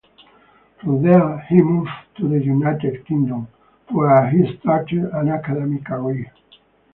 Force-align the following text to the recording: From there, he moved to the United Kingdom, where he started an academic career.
From 0.81 1.03
there, 1.03 1.41
he 1.47 1.61
moved 1.61 1.91
to 2.17 2.27
the 2.27 2.43
United 2.43 3.05
Kingdom, 3.05 3.47
where 3.89 4.27
he 4.31 4.57
started 4.57 5.03
an 5.13 5.29
academic 5.29 5.85
career. 5.85 6.33